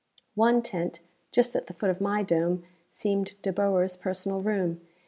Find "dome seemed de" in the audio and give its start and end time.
2.23-3.53